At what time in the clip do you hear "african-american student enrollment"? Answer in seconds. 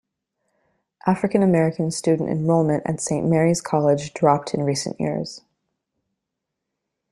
1.05-2.81